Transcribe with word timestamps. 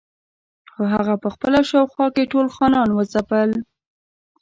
خو 0.71 0.81
هغه 0.93 1.13
په 1.23 1.27
خپله 1.35 1.59
شاوخوا 1.69 2.07
کې 2.15 2.29
ټول 2.31 2.47
خانان 2.55 2.89
وځپل. 2.91 3.49